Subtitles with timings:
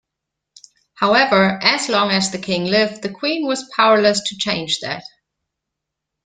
[0.95, 5.03] However, as long as the king lived, the Queen was powerless to change that.